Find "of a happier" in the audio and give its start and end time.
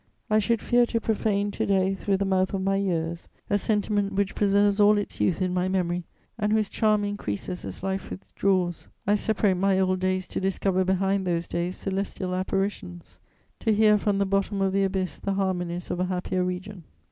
15.91-16.43